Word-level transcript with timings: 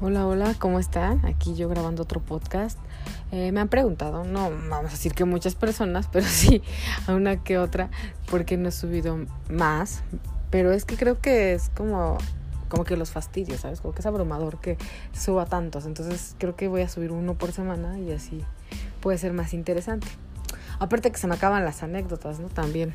Hola, 0.00 0.28
hola, 0.28 0.54
¿cómo 0.60 0.78
están? 0.78 1.26
Aquí 1.26 1.56
yo 1.56 1.68
grabando 1.68 2.04
otro 2.04 2.20
podcast. 2.20 2.78
Eh, 3.32 3.50
me 3.50 3.58
han 3.58 3.66
preguntado, 3.66 4.22
no 4.22 4.48
vamos 4.48 4.90
a 4.90 4.94
decir 4.94 5.12
que 5.12 5.24
muchas 5.24 5.56
personas, 5.56 6.06
pero 6.12 6.24
sí 6.24 6.62
a 7.08 7.14
una 7.14 7.42
que 7.42 7.58
otra, 7.58 7.90
porque 8.30 8.56
no 8.56 8.68
he 8.68 8.70
subido 8.72 9.18
más. 9.50 10.04
Pero 10.50 10.70
es 10.70 10.84
que 10.84 10.96
creo 10.96 11.20
que 11.20 11.52
es 11.52 11.70
como, 11.70 12.16
como 12.68 12.84
que 12.84 12.96
los 12.96 13.10
fastidios, 13.10 13.62
¿sabes? 13.62 13.80
Como 13.80 13.92
que 13.92 13.98
es 13.98 14.06
abrumador 14.06 14.60
que 14.60 14.78
suba 15.12 15.46
tantos. 15.46 15.84
Entonces 15.84 16.36
creo 16.38 16.54
que 16.54 16.68
voy 16.68 16.82
a 16.82 16.88
subir 16.88 17.10
uno 17.10 17.34
por 17.34 17.50
semana 17.50 17.98
y 17.98 18.12
así 18.12 18.44
puede 19.00 19.18
ser 19.18 19.32
más 19.32 19.52
interesante. 19.52 20.06
Aparte 20.78 21.10
que 21.10 21.18
se 21.18 21.26
me 21.26 21.34
acaban 21.34 21.64
las 21.64 21.82
anécdotas, 21.82 22.38
¿no? 22.38 22.46
También. 22.50 22.94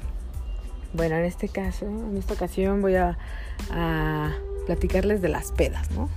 Bueno, 0.93 1.15
en 1.15 1.25
este 1.25 1.49
caso, 1.49 1.85
en 1.85 2.15
esta 2.15 2.33
ocasión 2.33 2.81
voy 2.81 2.95
a, 2.95 3.17
a 3.71 4.31
platicarles 4.67 5.21
de 5.21 5.27
las 5.27 5.51
pedas, 5.51 5.91
¿no? 5.91 6.07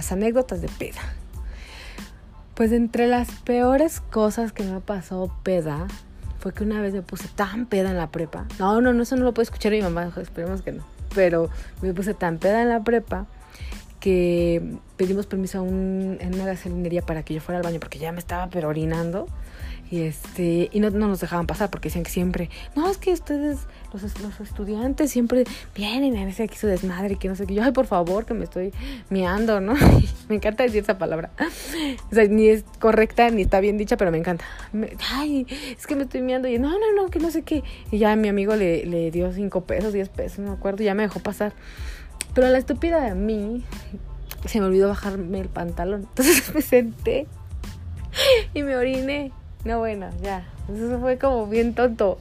Las 0.00 0.12
anécdotas 0.12 0.62
de 0.62 0.68
peda. 0.68 1.02
Pues 2.54 2.72
entre 2.72 3.06
las 3.06 3.30
peores 3.42 4.00
cosas 4.00 4.50
que 4.50 4.62
me 4.62 4.80
pasó 4.80 5.30
peda 5.42 5.88
fue 6.38 6.54
que 6.54 6.64
una 6.64 6.80
vez 6.80 6.94
me 6.94 7.02
puse 7.02 7.28
tan 7.28 7.66
peda 7.66 7.90
en 7.90 7.98
la 7.98 8.10
prepa. 8.10 8.46
No, 8.58 8.80
no, 8.80 8.94
no, 8.94 9.02
eso 9.02 9.16
no 9.16 9.24
lo 9.24 9.34
puede 9.34 9.44
escuchar 9.44 9.72
mi 9.72 9.82
mamá, 9.82 10.10
esperemos 10.16 10.62
que 10.62 10.72
no. 10.72 10.84
Pero 11.14 11.50
me 11.82 11.92
puse 11.92 12.14
tan 12.14 12.38
peda 12.38 12.62
en 12.62 12.70
la 12.70 12.82
prepa 12.82 13.26
que 14.00 14.78
pedimos 14.96 15.26
permiso 15.26 15.60
a 15.60 15.68
en 15.68 16.30
una 16.32 16.46
gasolinería 16.46 17.02
para 17.02 17.22
que 17.22 17.34
yo 17.34 17.42
fuera 17.42 17.58
al 17.58 17.62
baño 17.62 17.78
porque 17.78 17.98
ya 17.98 18.10
me 18.10 18.20
estaba 18.20 18.48
pero 18.48 18.70
orinando. 18.70 19.26
Y, 19.90 20.02
este, 20.02 20.68
y 20.72 20.78
no, 20.78 20.90
no, 20.90 21.08
nos 21.08 21.20
dejaban 21.20 21.48
pasar 21.48 21.68
porque 21.68 21.88
decían 21.88 22.04
que 22.04 22.10
siempre, 22.10 22.48
no, 22.76 22.88
es 22.88 22.96
que 22.96 23.12
ustedes, 23.12 23.58
los, 23.92 24.02
los 24.20 24.40
estudiantes, 24.40 25.10
siempre 25.10 25.44
vienen 25.74 26.16
a 26.16 26.24
veces 26.24 26.48
aquí 26.48 26.56
su 26.56 26.68
desmadre, 26.68 27.16
que 27.16 27.26
no 27.26 27.34
sé 27.34 27.44
qué. 27.44 27.54
Yo, 27.54 27.64
ay, 27.64 27.72
por 27.72 27.86
favor, 27.86 28.24
que 28.24 28.32
me 28.32 28.44
estoy 28.44 28.72
miando, 29.08 29.60
¿no? 29.60 29.74
me 30.28 30.36
encanta 30.36 30.62
decir 30.62 30.84
esa 30.84 30.96
palabra. 30.96 31.30
O 32.10 32.14
sea, 32.14 32.24
ni 32.26 32.48
es 32.48 32.64
correcta 32.78 33.30
ni 33.30 33.42
está 33.42 33.58
bien 33.58 33.78
dicha, 33.78 33.96
pero 33.96 34.12
me 34.12 34.18
encanta. 34.18 34.44
ay, 35.12 35.46
es 35.76 35.86
que 35.88 35.96
me 35.96 36.04
estoy 36.04 36.22
miando. 36.22 36.46
Y 36.46 36.58
no, 36.60 36.70
no, 36.70 36.92
no, 36.94 37.08
que 37.08 37.18
no 37.18 37.32
sé 37.32 37.42
qué. 37.42 37.64
Y 37.90 37.98
ya 37.98 38.14
mi 38.14 38.28
amigo 38.28 38.54
le, 38.54 38.86
le 38.86 39.10
dio 39.10 39.32
cinco 39.32 39.62
pesos, 39.62 39.92
diez 39.92 40.08
pesos, 40.08 40.38
no 40.38 40.52
me 40.52 40.56
acuerdo, 40.56 40.84
y 40.84 40.86
ya 40.86 40.94
me 40.94 41.02
dejó 41.02 41.18
pasar. 41.18 41.52
Pero 42.32 42.48
la 42.48 42.58
estúpida 42.58 43.00
de 43.00 43.16
mí 43.16 43.64
se 44.46 44.60
me 44.60 44.66
olvidó 44.66 44.88
bajarme 44.88 45.40
el 45.40 45.48
pantalón. 45.48 46.02
Entonces 46.02 46.54
me 46.54 46.62
senté 46.62 47.26
y 48.54 48.62
me 48.62 48.76
oriné. 48.76 49.32
No, 49.64 49.78
bueno, 49.78 50.08
ya. 50.22 50.44
Eso 50.72 50.98
fue 51.00 51.18
como 51.18 51.46
bien 51.46 51.74
tonto. 51.74 52.18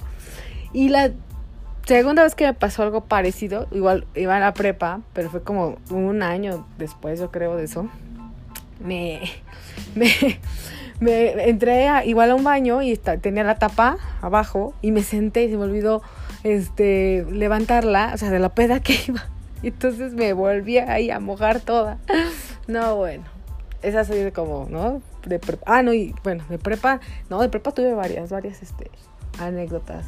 Y 0.74 0.90
la 0.90 1.12
segunda 1.86 2.24
vez 2.24 2.36
que 2.36 2.46
me 2.46 2.54
pasó 2.54 2.84
algo 2.84 3.02
parecido, 3.02 3.68
igual 3.72 4.06
iba 4.16 4.38
a 4.38 4.40
la 4.40 4.54
prepa, 4.54 5.02
pero 5.14 5.30
fue 5.30 5.42
como 5.44 5.78
un 5.90 6.22
año 6.22 6.66
después, 6.78 7.20
yo 7.20 7.32
creo, 7.32 7.56
de 7.56 7.64
eso. 7.66 7.90
Me, 8.80 9.22
me, 9.96 10.40
me 11.00 11.50
entré 11.50 11.88
igual 12.06 12.32
a 12.32 12.36
un 12.36 12.44
baño 12.44 12.82
y 12.82 12.98
tenía 12.98 13.44
la 13.44 13.56
tapa 13.56 13.98
abajo 14.22 14.74
y 14.82 14.92
me 14.92 15.02
senté 15.02 15.44
y 15.46 15.50
se 15.50 15.58
me 15.58 15.64
olvidó 15.64 16.02
este, 16.44 17.26
levantarla, 17.32 18.12
o 18.14 18.18
sea, 18.18 18.30
de 18.30 18.40
la 18.40 18.50
peda 18.50 18.82
que 18.82 18.98
iba. 19.08 19.26
Y 19.62 19.68
entonces 19.68 20.14
me 20.14 20.34
volví 20.34 20.78
ahí 20.78 21.12
a 21.12 21.20
mojar 21.20 21.60
toda. 21.60 21.98
No, 22.68 22.96
bueno. 22.96 23.24
Esa 23.82 24.04
soy 24.04 24.32
como, 24.32 24.68
¿no? 24.70 25.02
De 25.26 25.40
prepa. 25.40 25.64
Ah, 25.66 25.82
no, 25.82 25.94
y 25.94 26.14
bueno, 26.24 26.44
de 26.50 26.58
prepa. 26.58 27.00
No, 27.30 27.42
de 27.42 27.50
prepa 27.50 27.72
tuve 27.72 27.94
varias, 27.94 28.30
varias 28.30 28.62
este, 28.62 28.92
anécdotas. 29.40 30.08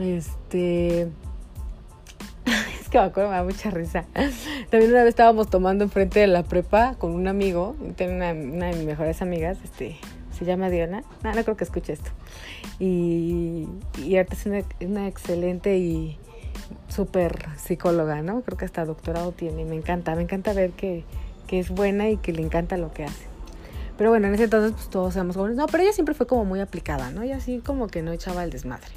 Este. 0.00 1.08
Es 2.80 2.88
que 2.90 2.98
me 2.98 3.04
acuerdo, 3.04 3.30
me 3.30 3.36
da 3.36 3.44
mucha 3.44 3.70
risa. 3.70 4.04
También 4.70 4.90
una 4.90 5.02
vez 5.02 5.10
estábamos 5.10 5.48
tomando 5.48 5.84
enfrente 5.84 6.20
de 6.20 6.26
la 6.26 6.42
prepa 6.42 6.94
con 6.98 7.12
un 7.12 7.28
amigo. 7.28 7.76
Tengo 7.96 8.14
una, 8.14 8.32
de 8.32 8.76
mis 8.76 8.84
mejores 8.84 9.22
amigas, 9.22 9.58
este, 9.64 9.96
se 10.36 10.44
llama 10.44 10.68
Diana. 10.68 11.02
No, 11.22 11.32
no 11.32 11.42
creo 11.42 11.56
que 11.56 11.64
escuche 11.64 11.94
esto. 11.94 12.10
Y, 12.78 13.66
y 13.98 14.16
ahorita 14.16 14.34
es 14.34 14.46
una, 14.46 14.62
una 14.80 15.08
excelente 15.08 15.78
y 15.78 16.18
súper 16.88 17.46
psicóloga, 17.56 18.22
¿no? 18.22 18.42
Creo 18.42 18.58
que 18.58 18.64
hasta 18.64 18.84
doctorado 18.84 19.32
tiene. 19.32 19.64
Me 19.64 19.76
encanta, 19.76 20.14
me 20.14 20.22
encanta 20.22 20.52
ver 20.52 20.70
que, 20.70 21.04
que 21.46 21.58
es 21.58 21.70
buena 21.70 22.08
y 22.10 22.16
que 22.16 22.32
le 22.32 22.42
encanta 22.42 22.76
lo 22.76 22.92
que 22.92 23.04
hace. 23.04 23.26
Pero 23.96 24.10
bueno, 24.10 24.26
en 24.26 24.34
ese 24.34 24.44
entonces 24.44 24.72
pues 24.72 24.88
todos 24.88 25.14
éramos 25.14 25.36
jóvenes. 25.36 25.56
No, 25.56 25.66
pero 25.66 25.82
ella 25.82 25.92
siempre 25.92 26.14
fue 26.14 26.26
como 26.26 26.44
muy 26.44 26.60
aplicada, 26.60 27.10
¿no? 27.10 27.24
Y 27.24 27.32
así 27.32 27.58
como 27.58 27.86
que 27.88 28.02
no 28.02 28.12
echaba 28.12 28.42
el 28.44 28.50
desmadre. 28.50 28.90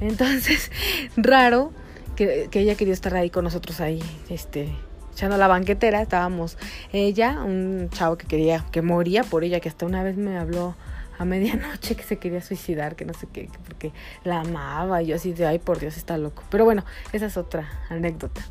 Entonces, 0.00 0.70
raro 1.16 1.72
que, 2.16 2.48
que 2.50 2.60
ella 2.60 2.74
quería 2.74 2.94
estar 2.94 3.14
ahí 3.14 3.30
con 3.30 3.44
nosotros 3.44 3.80
ahí, 3.80 4.02
este, 4.28 4.68
echando 5.12 5.38
la 5.38 5.48
banquetera. 5.48 6.02
Estábamos 6.02 6.58
ella, 6.92 7.42
un 7.42 7.88
chavo 7.90 8.16
que 8.16 8.26
quería, 8.26 8.64
que 8.70 8.82
moría 8.82 9.24
por 9.24 9.44
ella, 9.44 9.60
que 9.60 9.68
hasta 9.68 9.86
una 9.86 10.02
vez 10.02 10.16
me 10.16 10.36
habló 10.36 10.74
a 11.16 11.24
medianoche 11.24 11.94
que 11.94 12.02
se 12.02 12.18
quería 12.18 12.40
suicidar, 12.42 12.96
que 12.96 13.04
no 13.04 13.14
sé 13.14 13.28
qué, 13.32 13.48
porque 13.66 13.92
la 14.24 14.40
amaba 14.40 15.02
y 15.02 15.06
yo 15.06 15.16
así 15.16 15.32
de, 15.32 15.46
ay, 15.46 15.58
por 15.58 15.78
Dios, 15.78 15.96
está 15.96 16.18
loco. 16.18 16.42
Pero 16.50 16.64
bueno, 16.64 16.84
esa 17.12 17.26
es 17.26 17.36
otra 17.36 17.70
anécdota. 17.88 18.42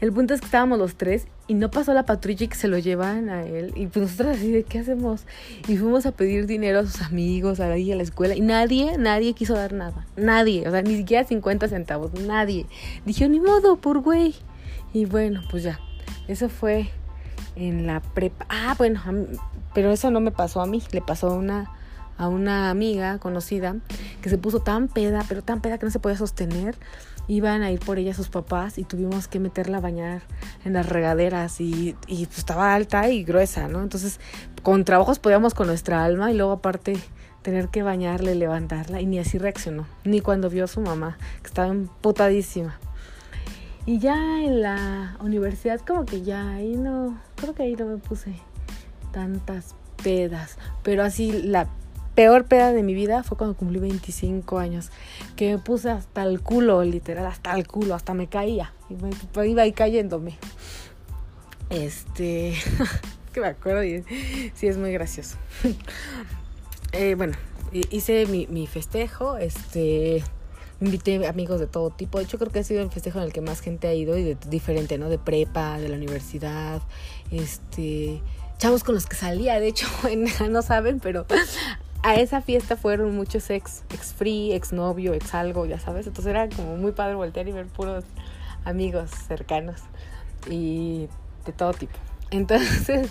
El 0.00 0.12
punto 0.12 0.32
es 0.32 0.40
que 0.40 0.46
estábamos 0.46 0.78
los 0.78 0.94
tres 0.94 1.26
y 1.46 1.54
no 1.54 1.70
pasó 1.70 1.92
la 1.92 2.06
patrulla 2.06 2.44
y 2.44 2.48
que 2.48 2.56
se 2.56 2.68
lo 2.68 2.78
llevan 2.78 3.28
a 3.28 3.44
él. 3.44 3.72
Y 3.76 3.86
pues 3.86 4.10
nosotros 4.10 4.38
así 4.38 4.50
de, 4.50 4.62
¿qué 4.62 4.78
hacemos? 4.78 5.26
Y 5.68 5.76
fuimos 5.76 6.06
a 6.06 6.12
pedir 6.12 6.46
dinero 6.46 6.78
a 6.78 6.86
sus 6.86 7.02
amigos, 7.02 7.60
ahí 7.60 7.92
a 7.92 7.96
la 7.96 8.02
escuela. 8.02 8.34
Y 8.34 8.40
nadie, 8.40 8.96
nadie 8.96 9.34
quiso 9.34 9.54
dar 9.54 9.74
nada. 9.74 10.06
Nadie, 10.16 10.66
o 10.66 10.70
sea, 10.70 10.80
ni 10.82 10.96
siquiera 10.96 11.24
50 11.24 11.68
centavos, 11.68 12.14
nadie. 12.14 12.66
Dijo, 13.04 13.28
ni 13.28 13.40
modo, 13.40 13.76
por 13.76 14.00
güey. 14.00 14.34
Y 14.94 15.04
bueno, 15.04 15.42
pues 15.50 15.64
ya, 15.64 15.78
eso 16.28 16.48
fue 16.48 16.88
en 17.54 17.86
la 17.86 18.00
prepa. 18.00 18.46
Ah, 18.48 18.74
bueno, 18.78 19.02
pero 19.74 19.92
eso 19.92 20.10
no 20.10 20.20
me 20.20 20.30
pasó 20.30 20.62
a 20.62 20.66
mí, 20.66 20.82
le 20.92 21.02
pasó 21.02 21.28
a 21.28 21.34
una 21.34 21.70
a 22.20 22.28
una 22.28 22.68
amiga 22.68 23.18
conocida 23.18 23.76
que 24.20 24.28
se 24.28 24.36
puso 24.36 24.60
tan 24.60 24.88
peda, 24.88 25.24
pero 25.26 25.40
tan 25.40 25.62
peda 25.62 25.78
que 25.78 25.86
no 25.86 25.90
se 25.90 26.00
podía 26.00 26.18
sostener. 26.18 26.76
Iban 27.28 27.62
a 27.62 27.70
ir 27.70 27.80
por 27.80 27.98
ella 27.98 28.12
sus 28.12 28.28
papás 28.28 28.76
y 28.76 28.84
tuvimos 28.84 29.26
que 29.26 29.40
meterla 29.40 29.78
a 29.78 29.80
bañar 29.80 30.20
en 30.66 30.74
las 30.74 30.86
regaderas 30.86 31.62
y, 31.62 31.96
y 32.06 32.26
pues 32.26 32.38
estaba 32.38 32.74
alta 32.74 33.08
y 33.08 33.24
gruesa, 33.24 33.68
¿no? 33.68 33.82
Entonces 33.82 34.20
con 34.62 34.84
trabajos 34.84 35.18
podíamos 35.18 35.54
con 35.54 35.66
nuestra 35.66 36.04
alma 36.04 36.30
y 36.30 36.36
luego 36.36 36.52
aparte 36.52 36.98
tener 37.40 37.68
que 37.68 37.82
bañarle, 37.82 38.34
levantarla 38.34 39.00
y 39.00 39.06
ni 39.06 39.18
así 39.18 39.38
reaccionó, 39.38 39.86
ni 40.04 40.20
cuando 40.20 40.50
vio 40.50 40.64
a 40.64 40.68
su 40.68 40.82
mamá, 40.82 41.16
que 41.40 41.48
estaba 41.48 41.68
emputadísima. 41.68 42.78
Y 43.86 43.98
ya 43.98 44.42
en 44.42 44.60
la 44.60 45.16
universidad 45.20 45.80
como 45.80 46.04
que 46.04 46.20
ya 46.20 46.50
ahí 46.50 46.76
no, 46.76 47.18
creo 47.36 47.54
que 47.54 47.62
ahí 47.62 47.76
no 47.76 47.86
me 47.86 47.96
puse 47.96 48.34
tantas 49.10 49.74
pedas, 50.02 50.58
pero 50.82 51.02
así 51.02 51.32
la 51.32 51.66
peor 52.14 52.44
peda 52.44 52.72
de 52.72 52.82
mi 52.82 52.94
vida 52.94 53.22
fue 53.22 53.36
cuando 53.38 53.56
cumplí 53.56 53.78
25 53.78 54.58
años, 54.58 54.90
que 55.36 55.52
me 55.52 55.58
puse 55.58 55.90
hasta 55.90 56.22
el 56.22 56.40
culo, 56.40 56.82
literal, 56.84 57.26
hasta 57.26 57.54
el 57.54 57.66
culo, 57.66 57.94
hasta 57.94 58.14
me 58.14 58.26
caía, 58.28 58.72
y 58.88 58.94
me, 58.94 59.48
iba 59.48 59.62
ahí 59.62 59.72
cayéndome. 59.72 60.38
Este, 61.70 62.54
que 63.32 63.40
me 63.40 63.46
acuerdo 63.46 63.84
y 63.84 64.04
sí 64.54 64.66
es 64.66 64.76
muy 64.76 64.92
gracioso. 64.92 65.36
eh, 66.92 67.14
bueno, 67.14 67.34
hice 67.72 68.26
mi, 68.26 68.46
mi 68.48 68.66
festejo, 68.66 69.36
este, 69.36 70.22
invité 70.80 71.26
amigos 71.26 71.60
de 71.60 71.66
todo 71.66 71.90
tipo. 71.90 72.18
De 72.18 72.24
hecho, 72.24 72.38
creo 72.38 72.50
que 72.50 72.60
ha 72.60 72.64
sido 72.64 72.82
el 72.82 72.90
festejo 72.90 73.18
en 73.18 73.26
el 73.26 73.32
que 73.32 73.40
más 73.40 73.60
gente 73.60 73.88
ha 73.88 73.94
ido 73.94 74.16
y 74.16 74.24
de 74.24 74.36
diferente, 74.48 74.98
¿no? 74.98 75.08
De 75.08 75.18
prepa, 75.18 75.78
de 75.78 75.88
la 75.88 75.96
universidad, 75.96 76.82
este, 77.30 78.20
chavos 78.58 78.84
con 78.84 78.94
los 78.94 79.06
que 79.06 79.16
salía, 79.16 79.60
de 79.60 79.68
hecho, 79.68 79.86
no 80.50 80.62
saben, 80.62 81.00
pero 81.00 81.26
a 82.02 82.14
esa 82.14 82.40
fiesta 82.40 82.76
fueron 82.76 83.14
muchos 83.14 83.50
ex, 83.50 83.84
ex 83.92 84.14
free, 84.14 84.52
ex 84.52 84.72
novio, 84.72 85.12
ex 85.14 85.34
algo, 85.34 85.66
ya 85.66 85.78
sabes. 85.78 86.06
Entonces 86.06 86.30
era 86.30 86.48
como 86.48 86.76
muy 86.76 86.92
padre 86.92 87.14
voltear 87.14 87.48
y 87.48 87.52
ver 87.52 87.66
puros 87.66 88.04
amigos 88.64 89.10
cercanos 89.10 89.80
y 90.48 91.08
de 91.44 91.52
todo 91.52 91.72
tipo. 91.72 91.94
Entonces 92.30 93.10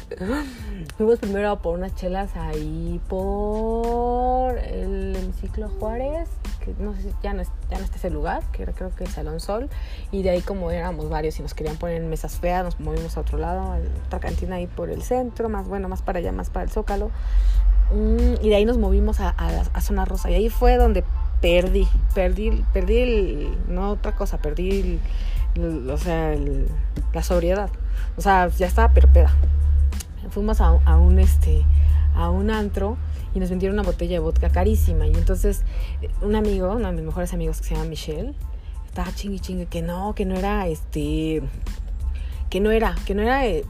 fuimos 0.97 1.19
primero 1.19 1.61
por 1.61 1.77
unas 1.77 1.93
chelas 1.95 2.35
ahí 2.37 3.01
por 3.09 4.57
el 4.57 5.13
hemiciclo 5.15 5.67
Juárez, 5.67 6.29
que 6.63 6.73
no 6.79 6.95
sé 6.95 7.13
ya 7.21 7.33
no, 7.33 7.43
ya 7.43 7.77
no 7.77 7.83
está 7.83 7.97
ese 7.97 8.09
lugar, 8.09 8.43
que 8.53 8.63
era 8.63 8.71
creo 8.71 8.95
que 8.95 9.03
el 9.03 9.09
Salón 9.09 9.41
Sol, 9.41 9.69
y 10.11 10.23
de 10.23 10.29
ahí 10.29 10.41
como 10.41 10.71
éramos 10.71 11.09
varios 11.09 11.37
y 11.37 11.41
nos 11.41 11.53
querían 11.53 11.75
poner 11.75 12.01
en 12.01 12.09
mesas 12.09 12.39
feas, 12.39 12.63
nos 12.63 12.79
movimos 12.79 13.17
a 13.17 13.21
otro 13.21 13.37
lado, 13.37 13.73
a 13.73 13.79
otra 14.05 14.19
cantina 14.21 14.55
ahí 14.55 14.67
por 14.67 14.89
el 14.89 15.01
centro, 15.01 15.49
más 15.49 15.67
bueno, 15.67 15.89
más 15.89 16.01
para 16.01 16.19
allá, 16.19 16.31
más 16.31 16.49
para 16.49 16.63
el 16.63 16.71
Zócalo. 16.71 17.11
Mm, 17.91 18.43
y 18.45 18.49
de 18.49 18.55
ahí 18.55 18.65
nos 18.65 18.77
movimos 18.77 19.19
a, 19.19 19.29
a, 19.29 19.81
Zona 19.81 20.05
Rosa. 20.05 20.29
Y 20.29 20.35
ahí 20.35 20.49
fue 20.49 20.77
donde 20.77 21.03
perdí, 21.41 21.87
perdí, 22.13 22.63
perdí 22.73 22.97
el, 22.97 23.57
no 23.67 23.91
otra 23.91 24.15
cosa, 24.15 24.37
perdí 24.39 24.99
o 25.57 25.97
sea, 25.97 26.35
la 27.13 27.23
sobriedad. 27.23 27.69
O 28.17 28.21
sea, 28.21 28.49
ya 28.49 28.67
estaba 28.67 28.93
perpeda. 28.93 29.33
Fuimos 30.29 30.61
a, 30.61 30.67
a, 30.85 30.97
un 30.97 31.19
este, 31.19 31.63
a 32.15 32.29
un 32.29 32.51
antro 32.51 32.97
y 33.33 33.39
nos 33.39 33.49
vendieron 33.49 33.79
una 33.79 33.87
botella 33.87 34.13
de 34.13 34.19
vodka 34.19 34.49
carísima. 34.49 35.07
Y 35.07 35.13
entonces 35.13 35.63
un 36.21 36.35
amigo, 36.35 36.71
uno 36.73 36.87
de 36.87 36.93
mis 36.93 37.05
mejores 37.05 37.33
amigos 37.33 37.59
que 37.61 37.67
se 37.67 37.75
llama 37.75 37.89
Michelle, 37.89 38.33
estaba 38.85 39.11
chingue 39.13 39.39
chingue 39.39 39.65
que 39.65 39.81
no, 39.81 40.13
que 40.13 40.25
no 40.25 40.35
era 40.35 40.67
este, 40.67 41.41
que 42.49 42.59
no 42.59 42.71
era, 42.71 42.95
que 43.05 43.15
no 43.15 43.21
era 43.21 43.47
eh, 43.47 43.65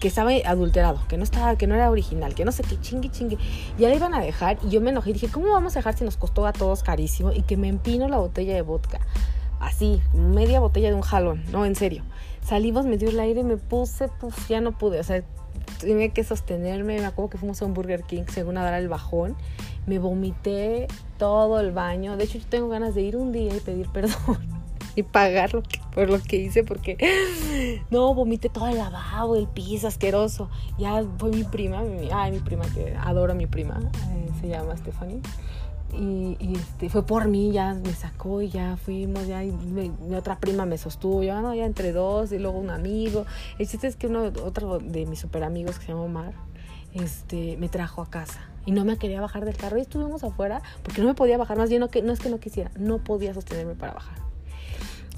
que 0.00 0.08
estaba 0.08 0.30
adulterado, 0.44 1.00
que 1.08 1.16
no 1.16 1.24
estaba, 1.24 1.56
que 1.56 1.66
no 1.66 1.74
era 1.74 1.90
original, 1.90 2.34
que 2.34 2.44
no 2.44 2.52
sé 2.52 2.62
qué, 2.62 2.80
chingue, 2.80 3.10
chingue. 3.10 3.38
Ya 3.78 3.88
le 3.88 3.96
iban 3.96 4.14
a 4.14 4.20
dejar 4.20 4.58
y 4.64 4.70
yo 4.70 4.80
me 4.80 4.90
enojé 4.90 5.10
y 5.10 5.12
dije, 5.14 5.28
¿cómo 5.28 5.52
vamos 5.52 5.76
a 5.76 5.80
dejar 5.80 5.96
si 5.96 6.04
nos 6.04 6.16
costó 6.16 6.46
a 6.46 6.52
todos 6.52 6.82
carísimo? 6.82 7.32
Y 7.32 7.42
que 7.42 7.56
me 7.56 7.68
empino 7.68 8.08
la 8.08 8.18
botella 8.18 8.54
de 8.54 8.62
vodka. 8.62 9.00
Así, 9.60 10.00
media 10.12 10.60
botella 10.60 10.88
de 10.88 10.94
un 10.94 11.02
jalón, 11.02 11.44
no, 11.50 11.64
en 11.64 11.74
serio. 11.74 12.02
Salimos, 12.42 12.84
me 12.84 12.98
dio 12.98 13.08
el 13.08 13.18
aire, 13.18 13.42
me 13.42 13.56
puse, 13.56 14.08
pues 14.20 14.34
ya 14.48 14.60
no 14.60 14.76
pude, 14.76 15.00
o 15.00 15.04
sea, 15.04 15.22
tenía 15.80 16.08
que 16.10 16.24
sostenerme, 16.24 16.98
me 16.98 17.06
acuerdo 17.06 17.30
que 17.30 17.38
fuimos 17.38 17.62
a 17.62 17.64
un 17.64 17.74
Burger 17.74 18.02
King 18.02 18.24
según 18.28 18.54
dar 18.56 18.74
el 18.74 18.88
bajón, 18.88 19.36
me 19.86 19.98
vomité 19.98 20.88
todo 21.18 21.60
el 21.60 21.72
baño, 21.72 22.16
de 22.16 22.24
hecho 22.24 22.38
yo 22.38 22.46
tengo 22.46 22.68
ganas 22.68 22.94
de 22.94 23.02
ir 23.02 23.16
un 23.16 23.32
día 23.32 23.56
y 23.56 23.60
pedir 23.60 23.88
perdón 23.92 24.53
y 24.94 25.02
pagar 25.02 25.50
por 25.94 26.10
lo 26.10 26.20
que 26.20 26.36
hice 26.36 26.64
porque 26.64 26.96
no, 27.90 28.14
vomité 28.14 28.48
todo 28.48 28.68
el 28.68 28.78
lavabo, 28.78 29.36
el 29.36 29.48
piso 29.48 29.88
asqueroso. 29.88 30.48
Ya 30.78 31.04
fue 31.18 31.30
mi 31.30 31.44
prima, 31.44 31.82
mi, 31.82 32.08
ay, 32.12 32.32
mi 32.32 32.40
prima 32.40 32.64
que 32.74 32.94
adoro 33.00 33.32
a 33.32 33.34
mi 33.34 33.46
prima, 33.46 33.80
eh, 34.12 34.28
se 34.40 34.48
llama 34.48 34.76
Stephanie. 34.76 35.20
Y, 35.96 36.36
este, 36.56 36.88
fue 36.88 37.06
por 37.06 37.28
mí, 37.28 37.52
ya 37.52 37.74
me 37.74 37.92
sacó 37.92 38.42
y 38.42 38.48
ya 38.48 38.76
fuimos, 38.76 39.28
ya 39.28 39.42
mi 39.42 40.14
otra 40.16 40.40
prima 40.40 40.66
me 40.66 40.76
sostuvo, 40.76 41.22
ya 41.22 41.40
no, 41.40 41.54
ya 41.54 41.66
entre 41.66 41.92
dos 41.92 42.32
y 42.32 42.38
luego 42.38 42.58
un 42.58 42.70
amigo. 42.70 43.26
El 43.58 43.68
chiste 43.68 43.86
es 43.86 43.94
que 43.94 44.08
uno, 44.08 44.32
otro 44.44 44.80
de 44.80 45.06
mis 45.06 45.20
super 45.20 45.44
amigos 45.44 45.78
que 45.78 45.86
se 45.86 45.92
llama 45.92 46.02
Omar, 46.02 46.32
este, 46.94 47.56
me 47.58 47.68
trajo 47.68 48.02
a 48.02 48.10
casa 48.10 48.40
y 48.66 48.72
no 48.72 48.84
me 48.84 48.96
quería 48.96 49.20
bajar 49.20 49.44
del 49.44 49.56
carro 49.56 49.78
y 49.78 49.82
estuvimos 49.82 50.24
afuera 50.24 50.62
porque 50.82 51.00
no 51.00 51.06
me 51.06 51.14
podía 51.14 51.38
bajar, 51.38 51.58
más 51.58 51.68
bien 51.68 51.80
no, 51.80 51.88
que, 51.88 52.02
no 52.02 52.12
es 52.12 52.18
que 52.18 52.28
no 52.28 52.38
quisiera, 52.38 52.70
no 52.76 52.98
podía 52.98 53.34
sostenerme 53.34 53.74
para 53.74 53.92
bajar. 53.94 54.33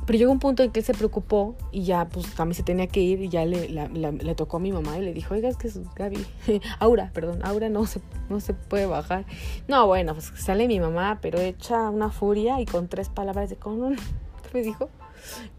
Pero 0.06 0.18
llegó 0.18 0.30
un 0.30 0.38
punto 0.38 0.62
en 0.62 0.70
que 0.70 0.80
él 0.80 0.86
se 0.86 0.94
preocupó 0.94 1.56
y 1.72 1.82
ya, 1.82 2.06
pues 2.06 2.32
también 2.34 2.54
se 2.54 2.62
tenía 2.62 2.86
que 2.86 3.00
ir 3.00 3.20
y 3.20 3.28
ya 3.28 3.44
le, 3.44 3.68
le 3.68 4.34
tocó 4.36 4.58
a 4.58 4.60
mi 4.60 4.70
mamá 4.70 4.98
y 4.98 5.02
le 5.02 5.12
dijo, 5.12 5.34
oiga, 5.34 5.48
es 5.48 5.56
que 5.56 5.66
es 5.66 5.80
Gaby, 5.94 6.24
Aura, 6.78 7.10
perdón, 7.12 7.44
Aura 7.44 7.68
no 7.68 7.86
se, 7.86 8.00
no 8.28 8.40
se 8.40 8.54
puede 8.54 8.86
bajar. 8.86 9.24
No, 9.66 9.86
bueno, 9.86 10.14
pues 10.14 10.32
sale 10.36 10.68
mi 10.68 10.78
mamá, 10.78 11.18
pero 11.20 11.40
hecha 11.40 11.90
una 11.90 12.10
furia 12.10 12.60
y 12.60 12.66
con 12.66 12.86
tres 12.86 13.08
palabras 13.08 13.50
de 13.50 13.56
con 13.56 13.82
un, 13.82 13.96
¿qué 14.42 14.50
me 14.54 14.62
dijo? 14.62 14.88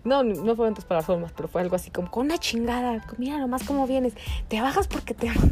No, 0.05 0.23
no 0.23 0.55
fueron 0.55 0.73
tres 0.73 0.85
palabras 0.85 1.19
más, 1.19 1.33
pero 1.33 1.49
fue 1.49 1.61
algo 1.61 1.75
así 1.75 1.91
como, 1.91 2.09
con 2.09 2.27
una 2.27 2.37
chingada, 2.37 3.05
mira 3.17 3.37
nomás 3.37 3.63
cómo 3.63 3.85
vienes, 3.85 4.13
te 4.47 4.61
bajas 4.61 4.87
porque 4.87 5.13
te 5.13 5.27
bajas. 5.27 5.51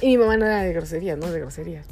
Y 0.00 0.06
mi 0.06 0.18
mamá 0.18 0.36
no 0.36 0.46
era 0.46 0.62
de 0.62 0.72
groserías, 0.72 1.18
no 1.18 1.30
de 1.30 1.40
groserías. 1.40 1.86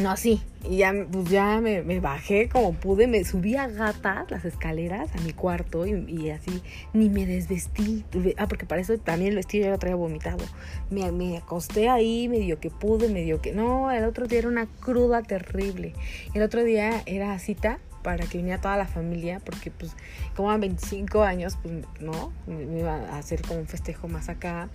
No, 0.00 0.16
sí. 0.16 0.42
Y 0.68 0.78
ya, 0.78 0.94
pues 1.10 1.28
ya 1.30 1.60
me, 1.60 2.00
bajé 2.00 2.48
como 2.48 2.74
pude, 2.74 3.06
me 3.06 3.24
subí 3.24 3.56
a 3.56 3.66
gatas 3.66 4.30
las 4.30 4.44
escaleras 4.44 5.08
a 5.14 5.20
mi 5.20 5.32
cuarto 5.32 5.86
y, 5.86 6.30
así 6.30 6.62
ni 6.92 7.08
me 7.08 7.26
desvestí. 7.26 8.04
Ah, 8.36 8.46
porque 8.46 8.66
para 8.66 8.80
eso 8.80 8.96
también 8.98 9.30
el 9.30 9.36
vestido 9.36 9.64
ya 9.64 9.70
lo 9.70 9.78
traía 9.78 9.96
vomitado. 9.96 10.44
Me, 10.90 11.10
me 11.12 11.36
acosté 11.36 11.88
ahí, 11.88 12.28
medio 12.28 12.60
que 12.60 12.70
pude, 12.70 13.08
medio 13.08 13.40
que... 13.40 13.52
No, 13.52 13.90
el 13.90 14.04
otro 14.04 14.26
día 14.26 14.40
era 14.40 14.48
una 14.48 14.66
cruda 14.66 15.22
terrible. 15.22 15.94
El 16.34 16.42
otro 16.42 16.62
día 16.62 17.02
era 17.06 17.38
cita 17.38 17.78
para 18.02 18.26
que 18.26 18.38
viniera 18.38 18.60
toda 18.60 18.76
la 18.76 18.86
familia, 18.86 19.40
porque 19.44 19.70
pues 19.70 19.92
como 20.34 20.50
a 20.50 20.56
25 20.56 21.22
años, 21.22 21.58
pues 21.62 21.74
no, 22.00 22.32
me 22.46 22.80
iba 22.80 22.94
a 22.94 23.18
hacer 23.18 23.42
como 23.42 23.60
un 23.60 23.66
festejo 23.66 24.08
más 24.08 24.28
acá 24.28 24.68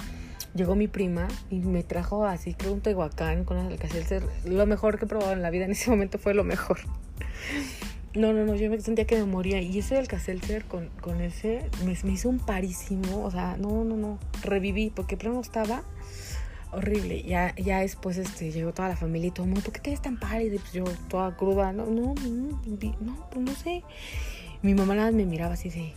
llegó 0.56 0.76
mi 0.76 0.88
prima 0.88 1.28
y 1.52 1.60
me 1.60 1.84
trajo 1.84 2.26
así, 2.26 2.54
creo, 2.54 2.74
un 2.74 2.82
tehuacán 2.82 3.44
con 3.44 3.58
alcacelcer. 3.58 4.24
Lo 4.46 4.66
mejor 4.66 4.98
que 4.98 5.06
he 5.06 5.08
probado 5.08 5.34
en 5.34 5.42
la 5.42 5.50
vida 5.50 5.66
en 5.66 5.72
ese 5.72 5.90
momento 5.90 6.18
fue 6.18 6.34
lo 6.34 6.44
mejor. 6.44 6.80
No, 8.16 8.32
no, 8.32 8.46
no, 8.46 8.56
yo 8.56 8.70
me 8.70 8.80
sentía 8.80 9.06
que 9.06 9.18
me 9.18 9.26
moría. 9.26 9.62
Y 9.62 9.78
ese 9.78 9.98
alcacelcer 9.98 10.64
con, 10.64 10.88
con 11.02 11.20
ese 11.20 11.70
me, 11.86 12.12
hizo 12.12 12.30
un 12.30 12.40
parísimo. 12.40 13.26
O 13.26 13.30
sea, 13.30 13.58
no, 13.58 13.84
no, 13.84 13.98
no. 13.98 14.20
Reviví 14.42 14.90
porque 14.90 15.18
primero 15.18 15.42
estaba 15.42 15.84
horrible. 16.72 17.24
Ya, 17.24 17.54
ya 17.56 17.82
después 17.82 18.18
este, 18.18 18.54
llegó 18.54 18.74
toda 18.74 18.88
la 18.88 18.96
familia 18.96 19.28
y 19.28 19.32
todo 19.32 19.44
el 19.44 19.50
mundo, 19.50 19.66
¿por 19.66 19.74
qué 19.74 19.82
te 19.82 19.90
ves 19.90 20.02
tan 20.02 20.18
pálida? 20.18 20.58
pues 20.62 20.72
yo 20.72 20.86
toda 21.10 21.36
cruda. 21.36 21.74
No, 21.74 21.88
no, 21.88 22.16
no, 22.16 22.62
no, 23.02 23.30
pues 23.30 23.46
no 23.46 23.54
sé. 23.54 23.84
Mi 24.62 24.74
mamá 24.74 24.96
nada 24.96 25.12
me 25.12 25.26
miraba 25.26 25.56
así 25.56 25.70
de 25.70 25.94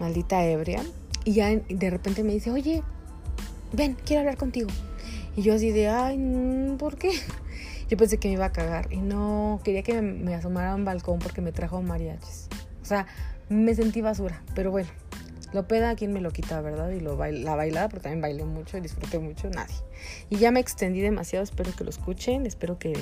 maldita 0.00 0.44
ebria. 0.44 0.82
Y 1.24 1.34
ya 1.34 1.50
de 1.50 1.90
repente 1.90 2.24
me 2.24 2.32
dice, 2.32 2.50
oye, 2.50 2.82
ven, 3.74 3.96
quiero 4.04 4.20
hablar 4.20 4.36
contigo. 4.36 4.68
Y 5.36 5.42
yo 5.42 5.54
así 5.54 5.70
de, 5.70 5.88
ay, 5.88 6.18
mm, 6.18 6.76
¿por 6.76 6.96
qué? 6.96 7.10
Yo 7.90 7.98
pensé 7.98 8.18
que 8.18 8.28
me 8.28 8.34
iba 8.34 8.46
a 8.46 8.52
cagar 8.52 8.90
y 8.90 8.96
no 8.96 9.60
quería 9.62 9.82
que 9.82 10.00
me, 10.00 10.34
asomara 10.34 10.72
a 10.72 10.74
un 10.74 10.86
balcón 10.86 11.18
porque 11.18 11.42
me 11.42 11.52
trajo 11.52 11.82
mariachis. 11.82 12.48
O 12.82 12.84
sea, 12.86 13.06
me 13.50 13.74
sentí 13.74 14.00
basura, 14.00 14.42
pero 14.54 14.70
bueno, 14.70 14.88
lo 15.52 15.68
peda 15.68 15.94
quien 15.94 16.12
me 16.12 16.22
lo 16.22 16.30
quita, 16.30 16.60
¿verdad? 16.62 16.90
Y 16.90 17.00
lo 17.00 17.16
la 17.16 17.54
bailada, 17.54 17.88
porque 17.88 18.04
también 18.04 18.22
bailé 18.22 18.44
mucho 18.44 18.78
y 18.78 18.80
disfruté 18.80 19.18
mucho, 19.18 19.50
nadie. 19.50 19.76
Y 20.30 20.36
ya 20.36 20.50
me 20.50 20.60
extendí 20.60 21.00
demasiado, 21.00 21.44
espero 21.44 21.72
que 21.76 21.84
lo 21.84 21.90
escuchen, 21.90 22.46
espero 22.46 22.78
que 22.78 22.94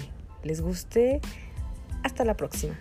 les 0.43 0.61
guste. 0.61 1.21
Hasta 2.03 2.25
la 2.25 2.37
próxima. 2.37 2.77